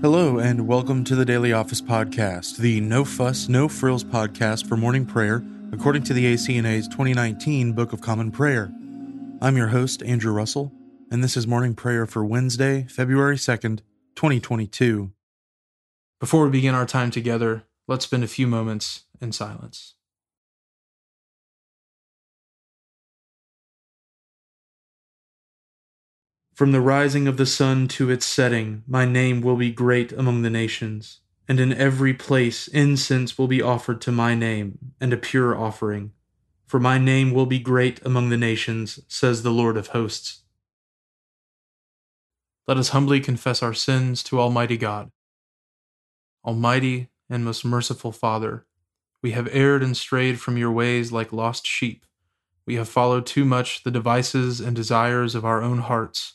[0.00, 4.76] Hello, and welcome to the Daily Office Podcast, the no fuss, no frills podcast for
[4.76, 8.72] morning prayer, according to the ACNA's 2019 Book of Common Prayer.
[9.42, 10.72] I'm your host, Andrew Russell,
[11.10, 13.80] and this is morning prayer for Wednesday, February 2nd,
[14.14, 15.10] 2022.
[16.20, 19.94] Before we begin our time together, let's spend a few moments in silence.
[26.58, 30.42] From the rising of the sun to its setting, my name will be great among
[30.42, 35.16] the nations, and in every place incense will be offered to my name, and a
[35.16, 36.10] pure offering.
[36.66, 40.40] For my name will be great among the nations, says the Lord of hosts.
[42.66, 45.12] Let us humbly confess our sins to Almighty God.
[46.44, 48.66] Almighty and most merciful Father,
[49.22, 52.04] we have erred and strayed from your ways like lost sheep.
[52.66, 56.34] We have followed too much the devices and desires of our own hearts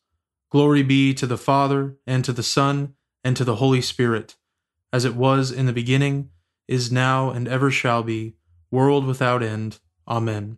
[0.51, 4.35] Glory be to the Father, and to the Son, and to the Holy Spirit,
[4.91, 6.29] as it was in the beginning,
[6.67, 8.35] is now, and ever shall be,
[8.69, 9.79] world without end.
[10.07, 10.57] Amen.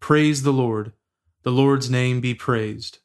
[0.00, 0.92] Praise the Lord.
[1.44, 2.98] The Lord's name be praised.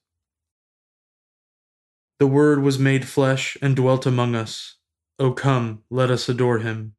[2.19, 4.77] The Word was made flesh and dwelt among us.
[5.19, 6.95] O come, let us adore him.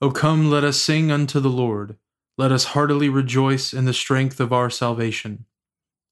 [0.00, 1.96] O come, let us sing unto the Lord.
[2.38, 5.46] Let us heartily rejoice in the strength of our salvation.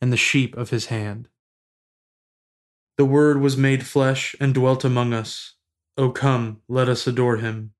[0.00, 1.28] and the sheep of his hand.
[2.96, 5.54] The Word was made flesh and dwelt among us.
[5.96, 7.72] O come, let us adore him.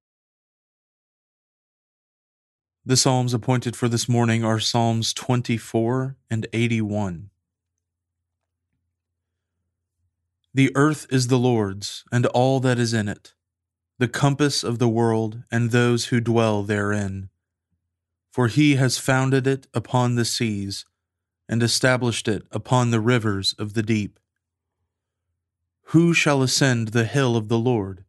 [2.85, 7.31] The Psalms appointed for this morning are Psalms 24 and 81.
[10.55, 13.35] The earth is the Lord's, and all that is in it,
[13.99, 17.29] the compass of the world, and those who dwell therein.
[18.33, 20.85] For he has founded it upon the seas
[21.49, 24.19] and established it upon the rivers of the deep.
[25.93, 28.05] Who shall ascend the hill of the Lord?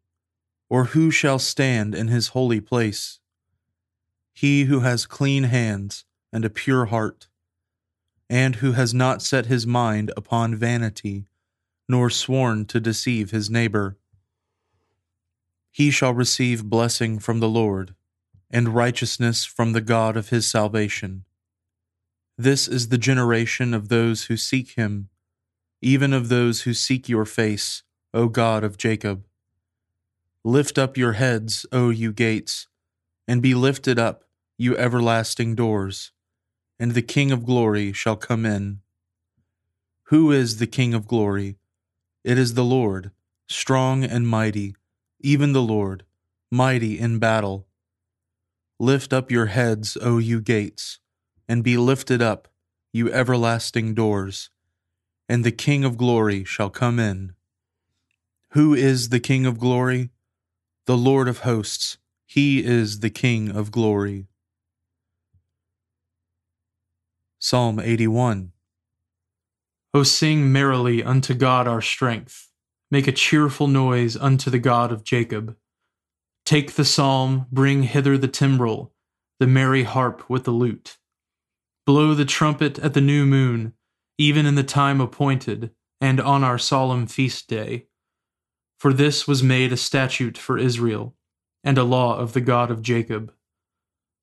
[0.70, 3.20] Or who shall stand in his holy place?
[4.34, 7.28] He who has clean hands and a pure heart,
[8.30, 11.26] and who has not set his mind upon vanity,
[11.88, 13.98] nor sworn to deceive his neighbor.
[15.72, 17.96] He shall receive blessing from the Lord,
[18.52, 21.26] and righteousness from the God of his salvation.
[22.40, 25.10] This is the generation of those who seek him,
[25.82, 27.84] even of those who seek your face,
[28.14, 29.26] O God of Jacob.
[30.46, 32.68] Lift up your heads, O you gates,
[33.28, 34.24] and be lifted up,
[34.58, 36.14] you everlasting doors,
[36.80, 38.80] and the King of glory shall come in.
[40.04, 41.58] Who is the King of glory?
[42.24, 43.12] It is the Lord,
[43.50, 44.78] strong and mighty,
[45.20, 46.06] even the Lord,
[46.50, 47.68] mighty in battle.
[48.80, 51.00] Lift up your heads, O you gates
[51.50, 52.48] and be lifted up,
[52.94, 54.52] you everlasting doors,
[55.28, 57.34] and the King of glory shall come in.
[58.52, 60.12] Who is the King of glory?
[60.86, 61.98] The Lord of hosts,
[62.28, 64.28] he is the King of glory.
[67.40, 68.52] Psalm 81
[69.96, 72.52] O sing merrily unto God our strength,
[72.92, 75.58] make a cheerful noise unto the God of Jacob.
[76.46, 78.94] Take the psalm, bring hither the timbrel,
[79.40, 80.99] the merry harp with the lute.
[81.90, 83.74] Blow the trumpet at the new moon,
[84.20, 87.88] even in the time appointed, and on our solemn feast day.
[88.78, 91.16] For this was made a statute for Israel,
[91.64, 93.34] and a law of the God of Jacob.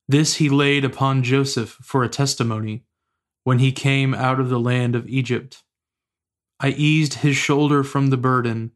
[0.06, 2.84] This he laid upon Joseph for a testimony
[3.42, 5.64] when he came out of the land of Egypt.
[6.60, 8.70] I eased his shoulder from the burden,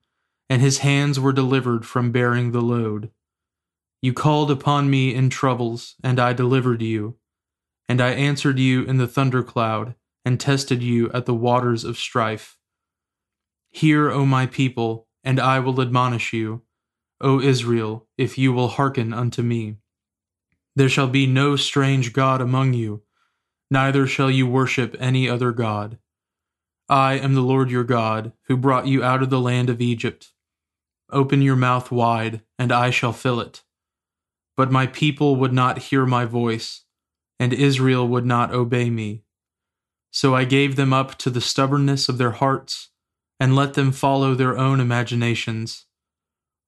[0.48, 3.12] and his hands were delivered from bearing the load.
[4.02, 7.19] You called upon me in troubles, and I delivered you.
[7.90, 12.56] And I answered you in the thundercloud, and tested you at the waters of strife.
[13.69, 16.62] Hear, O my people, and I will admonish you,
[17.20, 19.78] O Israel, if you will hearken unto me.
[20.76, 23.02] There shall be no strange God among you,
[23.72, 25.98] neither shall you worship any other God.
[26.88, 30.32] I am the Lord your God, who brought you out of the land of Egypt.
[31.10, 33.64] Open your mouth wide, and I shall fill it.
[34.56, 36.84] But my people would not hear my voice,
[37.40, 39.25] and Israel would not obey me.
[40.12, 42.90] So I gave them up to the stubbornness of their hearts,
[43.40, 45.87] and let them follow their own imaginations.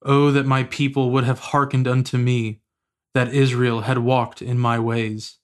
[0.04, 2.60] Oh, that my people would have hearkened unto me,
[3.14, 5.36] that Israel had walked in my ways.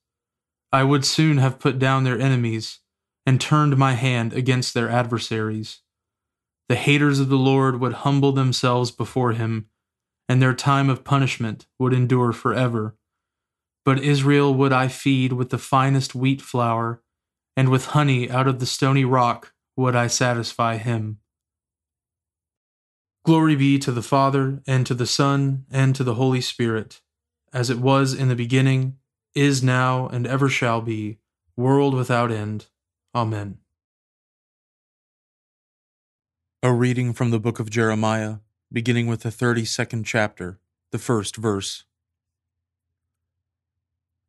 [0.73, 2.81] I would soon have put down their enemies,
[3.27, 5.81] and turned my hand against their adversaries.
[6.71, 9.69] The haters of the Lord would humble themselves before him,
[10.29, 12.98] and their time of punishment would endure forever.
[13.85, 17.03] But Israel would I feed with the finest wheat flour,
[17.57, 21.19] and with honey out of the stony rock would I satisfy him.
[23.25, 27.01] Glory be to the Father, and to the Son, and to the Holy Spirit,
[27.53, 28.97] as it was in the beginning,
[29.35, 31.19] is now, and ever shall be,
[31.57, 32.67] world without end.
[33.15, 33.59] Amen.
[36.63, 38.39] A reading from the book of Jeremiah,
[38.73, 40.59] beginning with the 32nd chapter,
[40.91, 41.85] the first verse.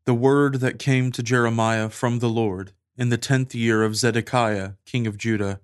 [0.05, 4.73] The word that came to Jeremiah from the Lord in the tenth year of Zedekiah,
[4.85, 5.61] king of Judah,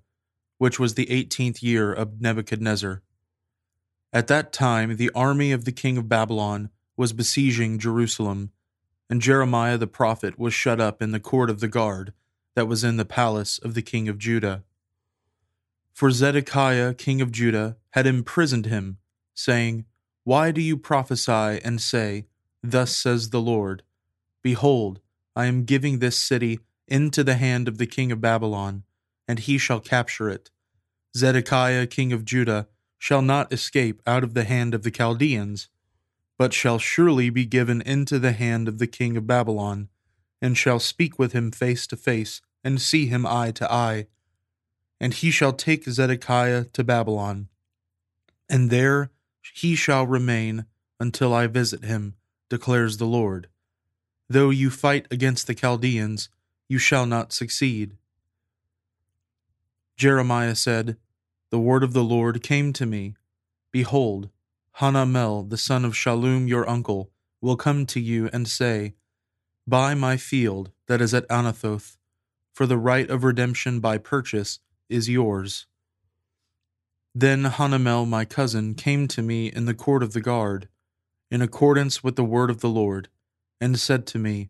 [0.58, 3.02] which was the eighteenth year of Nebuchadnezzar.
[4.12, 8.52] At that time, the army of the king of Babylon was besieging Jerusalem,
[9.10, 12.12] and Jeremiah the prophet was shut up in the court of the guard
[12.54, 14.64] that was in the palace of the king of Judah.
[15.92, 18.98] For Zedekiah, king of Judah, had imprisoned him,
[19.34, 19.84] saying,
[20.24, 22.26] Why do you prophesy and say,
[22.62, 23.82] Thus says the Lord,
[24.46, 25.00] Behold,
[25.34, 28.84] I am giving this city into the hand of the king of Babylon,
[29.26, 30.52] and he shall capture it.
[31.16, 35.68] Zedekiah king of Judah shall not escape out of the hand of the Chaldeans,
[36.38, 39.88] but shall surely be given into the hand of the king of Babylon,
[40.40, 44.06] and shall speak with him face to face, and see him eye to eye.
[45.00, 47.48] And he shall take Zedekiah to Babylon,
[48.48, 49.10] and there
[49.42, 50.66] he shall remain
[51.00, 52.14] until I visit him,
[52.48, 53.48] declares the Lord.
[54.28, 56.28] Though you fight against the Chaldeans,
[56.68, 57.96] you shall not succeed.
[59.96, 60.96] Jeremiah said,
[61.50, 63.14] The word of the Lord came to me.
[63.70, 64.30] Behold,
[64.80, 68.94] Hanamel, the son of Shallum your uncle, will come to you and say,
[69.66, 71.96] Buy my field that is at Anathoth,
[72.52, 74.58] for the right of redemption by purchase
[74.88, 75.66] is yours.
[77.14, 80.68] Then Hanamel my cousin came to me in the court of the guard,
[81.30, 83.08] in accordance with the word of the Lord,
[83.60, 84.48] and said to me,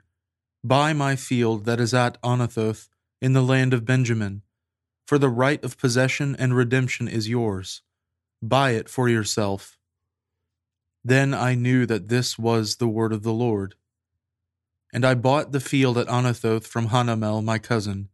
[0.65, 2.89] Buy my field that is at Anathoth
[3.21, 4.43] in the land of Benjamin,
[5.07, 7.83] for the right of possession and redemption is yours.
[8.43, 9.79] Buy it for yourself.
[11.05, 13.77] Then I knew that this was the word of the Lord.
[14.93, 18.09] And I bought the field at Anathoth from Hanamel my cousin,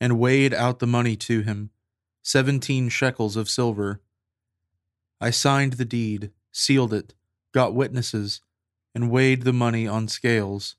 [0.00, 1.70] and weighed out the money to him,
[2.22, 4.00] seventeen shekels of silver.
[5.20, 7.14] I signed the deed, sealed it,
[7.52, 8.40] got witnesses,
[8.94, 10.76] and weighed the money on scales.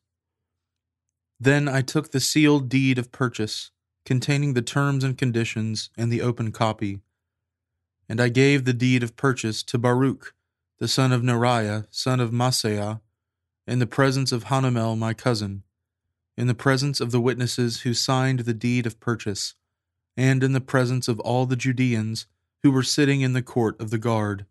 [1.39, 3.71] Then I took the sealed deed of purchase,
[4.05, 6.99] containing the terms and conditions and the open copy.
[8.09, 10.35] And I gave the deed of purchase to Baruch,
[10.79, 13.01] the son of Neriah, son of Maaseiah,
[13.65, 15.63] in the presence of Hanamel my cousin,
[16.37, 19.55] in the presence of the witnesses who signed the deed of purchase,
[20.17, 22.25] and in the presence of all the Judeans
[22.63, 24.45] who were sitting in the court of the guard.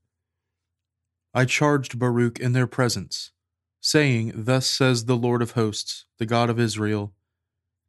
[1.35, 3.33] I charged Baruch in their presence
[3.81, 7.13] saying, Thus says the Lord of hosts, the God of Israel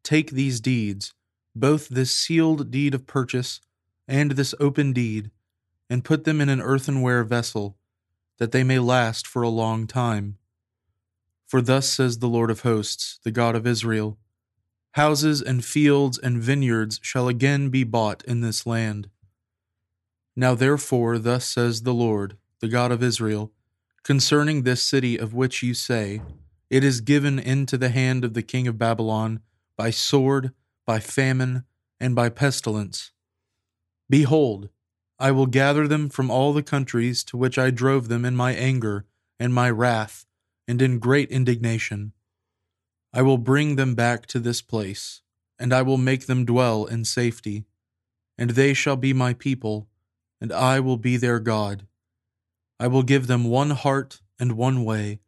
[0.04, 1.14] Take these deeds,
[1.56, 3.60] both this sealed deed of purchase
[4.08, 5.30] and this open deed,
[5.90, 7.78] and put them in an earthenware vessel,
[8.40, 10.38] that they may last for a long time.
[11.48, 14.18] For thus says the Lord of hosts, the God of Israel
[14.96, 19.10] Houses and fields and vineyards shall again be bought in this land.
[20.36, 23.54] Now therefore, thus says the Lord, the God of Israel,
[24.04, 26.22] concerning this city of which you say,
[26.70, 29.42] It is given into the hand of the king of Babylon
[29.78, 30.52] by sword,
[30.86, 31.64] by famine,
[32.00, 33.12] and by pestilence.
[34.10, 34.70] Behold,
[35.20, 38.54] I will gather them from all the countries to which I drove them in my
[38.54, 39.06] anger
[39.40, 40.26] and my wrath,
[40.68, 42.14] and in great indignation.
[43.14, 45.22] I will bring them back to this place,
[45.60, 47.66] and I will make them dwell in safety.
[48.38, 49.88] And they shall be my people,
[50.40, 51.88] and I will be their God.
[52.82, 55.20] I will give them one heart and one way,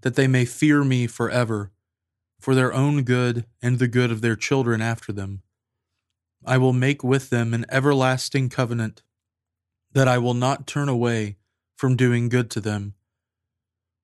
[0.00, 1.70] that they may fear me forever,
[2.40, 5.42] for their own good and the good of their children after them.
[6.46, 9.02] I will make with them an everlasting covenant,
[9.92, 11.36] that I will not turn away
[11.76, 12.94] from doing good to them.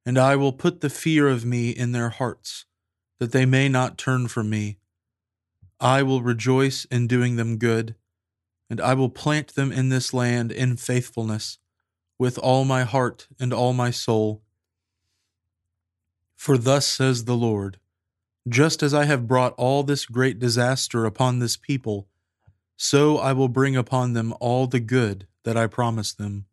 [0.05, 2.67] And I will put the fear of me in their hearts
[3.19, 4.77] that they may not turn from me.
[5.81, 7.95] I will rejoice in doing them good,
[8.69, 11.57] and I will plant them in this land in faithfulness,
[12.21, 14.43] with all my heart and all my soul.
[16.37, 17.79] For thus says the Lord
[18.47, 22.09] Just as I have brought all this great disaster upon this people,
[22.77, 26.45] so I will bring upon them all the good that I promised them.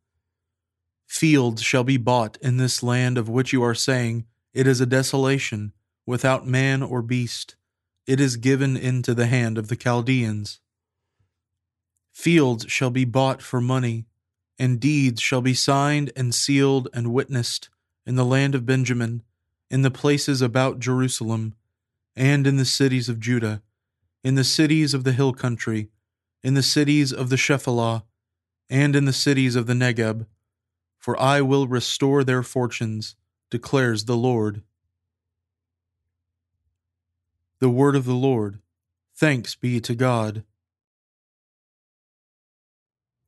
[1.06, 4.86] Fields shall be bought in this land of which you are saying, It is a
[4.86, 5.74] desolation
[6.06, 7.58] without man or beast.
[8.06, 10.62] It is given into the hand of the Chaldeans.
[12.14, 14.06] Fields shall be bought for money,
[14.60, 17.70] and deeds shall be signed and sealed and witnessed
[18.06, 19.22] in the land of Benjamin,
[19.70, 21.54] in the places about Jerusalem,
[22.16, 23.62] and in the cities of Judah,
[24.24, 25.90] in the cities of the hill country,
[26.44, 28.04] in the cities of the Shephelah,
[28.70, 30.26] and in the cities of the Negeb.
[30.98, 33.16] For I will restore their fortunes,
[33.50, 34.64] declares the Lord.
[37.60, 38.60] The word of the Lord.
[39.16, 40.44] Thanks be to God.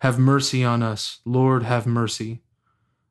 [0.00, 2.42] Have mercy on us, Lord, have mercy.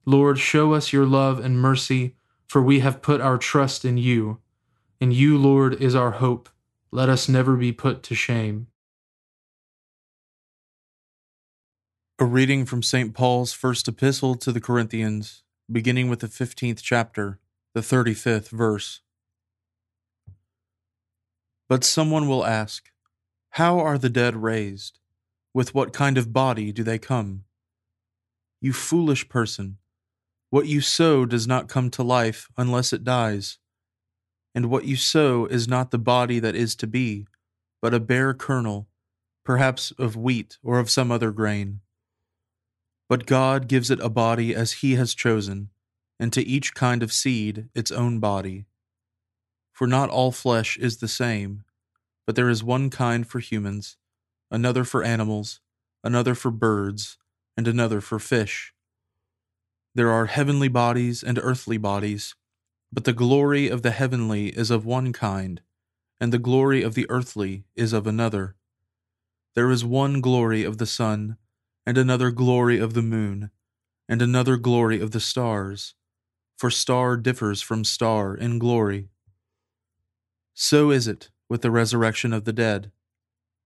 [0.06, 2.15] Lord, show us your love and mercy,
[2.48, 4.39] for we have put our trust in you.
[5.01, 6.48] And you, Lord, is our hope.
[6.92, 8.68] Let us never be put to shame.
[12.20, 13.13] A reading from St.
[13.13, 17.39] Paul's first epistle to the Corinthians, beginning with the 15th chapter,
[17.74, 19.01] the 35th verse.
[21.68, 22.92] But someone will ask,
[23.50, 25.00] How are the dead raised?
[25.56, 27.46] With what kind of body do they come?
[28.60, 29.78] You foolish person,
[30.50, 33.58] what you sow does not come to life unless it dies.
[34.54, 37.26] And what you sow is not the body that is to be,
[37.82, 38.90] but a bare kernel,
[39.46, 41.80] perhaps of wheat or of some other grain.
[43.08, 45.70] But God gives it a body as He has chosen,
[46.20, 48.66] and to each kind of seed its own body.
[49.72, 51.64] For not all flesh is the same,
[52.28, 53.96] but there is one kind for humans,
[54.52, 55.60] another for animals,
[56.04, 57.18] another for birds,
[57.58, 58.74] and another for fish.
[59.94, 62.36] There are heavenly bodies and earthly bodies,
[62.92, 65.62] but the glory of the heavenly is of one kind,
[66.20, 68.56] and the glory of the earthly is of another.
[69.56, 71.38] There is one glory of the sun,
[71.86, 73.52] and another glory of the moon,
[74.08, 75.96] and another glory of the stars,
[76.58, 79.10] for star differs from star in glory.
[80.54, 82.92] So is it with the resurrection of the dead.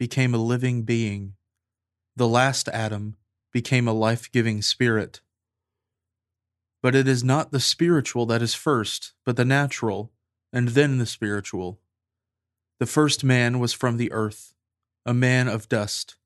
[0.00, 1.34] became a living being,
[2.16, 3.16] the last Adam
[3.52, 5.20] became a life giving spirit.
[6.82, 10.10] But it is not the spiritual that is first, but the natural,
[10.54, 11.80] and then the spiritual.
[12.78, 14.54] The first man was from the earth,
[15.04, 16.16] a man of dust.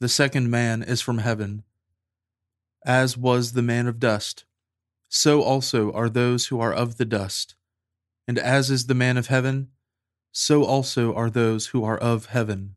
[0.00, 1.62] The second man is from heaven.
[2.84, 4.44] As was the man of dust,
[5.08, 7.54] so also are those who are of the dust.
[8.28, 9.68] And as is the man of heaven,
[10.32, 12.76] so also are those who are of heaven.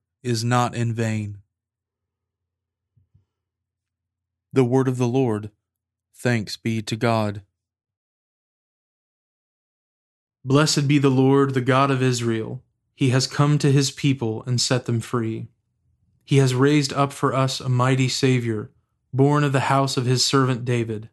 [0.23, 1.37] is not in vain.
[4.53, 5.49] The word of the Lord.
[6.13, 7.41] Thanks be to God.
[10.43, 12.61] Blessed be the Lord, the God of Israel.
[12.93, 15.47] He has come to his people and set them free.
[16.23, 18.69] He has raised up for us a mighty Savior,
[19.13, 21.09] born of the house of his servant David.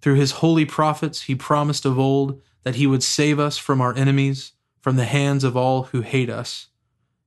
[0.00, 3.94] Through his holy prophets, he promised of old that he would save us from our
[3.94, 6.68] enemies, from the hands of all who hate us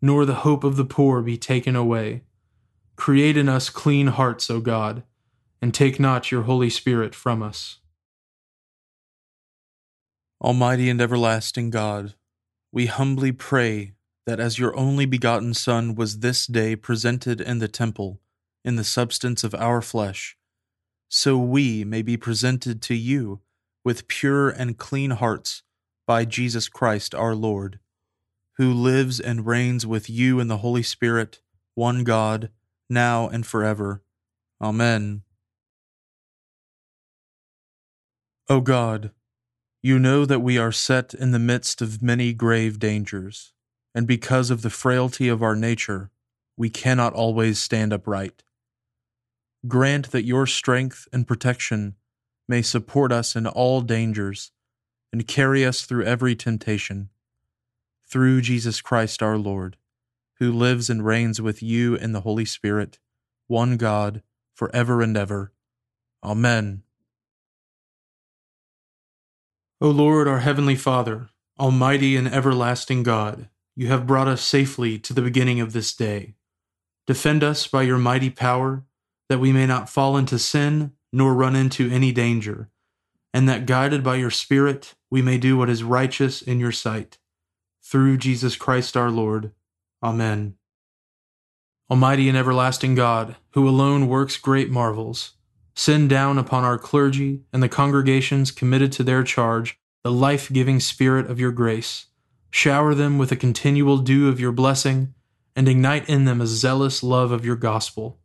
[0.00, 2.22] nor the hope of the poor be taken away.
[2.96, 5.02] Create in us clean hearts, O God,
[5.60, 7.78] and take not your Holy Spirit from us.
[10.40, 12.14] Almighty and everlasting God,
[12.70, 13.94] we humbly pray
[14.26, 18.20] that as your only begotten Son was this day presented in the temple
[18.64, 20.36] in the substance of our flesh,
[21.08, 23.40] so we may be presented to you
[23.84, 25.62] with pure and clean hearts
[26.06, 27.78] by Jesus Christ our Lord
[28.56, 31.40] who lives and reigns with you in the Holy Spirit,
[31.74, 32.50] one God,
[32.88, 34.02] now and forever.
[34.60, 35.22] Amen.
[38.48, 39.10] O God,
[39.82, 43.52] you know that we are set in the midst of many grave dangers,
[43.94, 46.10] and because of the frailty of our nature,
[46.56, 48.44] we cannot always stand upright.
[49.66, 51.96] Grant that your strength and protection
[52.48, 54.52] may support us in all dangers
[55.12, 57.08] and carry us through every temptation
[58.14, 59.76] through Jesus Christ our Lord,
[60.38, 63.00] who lives and reigns with you in the Holy Spirit,
[63.48, 64.22] one God,
[64.54, 65.52] for ever and ever.
[66.22, 66.84] Amen.
[69.80, 75.12] O Lord, our heavenly Father, almighty and everlasting God, you have brought us safely to
[75.12, 76.34] the beginning of this day.
[77.08, 78.84] Defend us by your mighty power,
[79.28, 82.68] that we may not fall into sin nor run into any danger,
[83.32, 87.18] and that guided by your Spirit we may do what is righteous in your sight
[87.84, 89.52] through Jesus Christ our Lord.
[90.02, 90.54] Amen.
[91.90, 95.32] Almighty and everlasting God, who alone works great marvels,
[95.74, 100.80] send down upon our clergy and the congregations committed to their charge the life giving
[100.80, 102.06] Spirit of your grace.
[102.50, 105.14] Shower them with a continual dew of your blessing,
[105.56, 108.18] and ignite in them a zealous love of your gospel.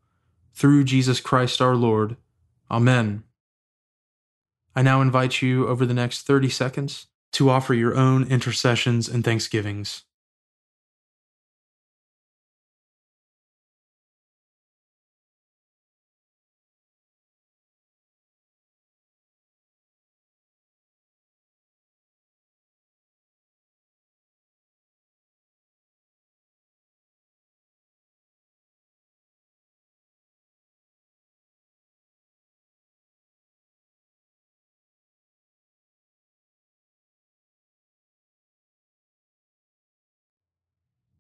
[0.54, 2.18] Through Jesus Christ our Lord.
[2.70, 3.24] Amen.
[4.76, 9.24] I now invite you over the next 30 seconds to offer your own intercessions and
[9.24, 10.04] thanksgivings.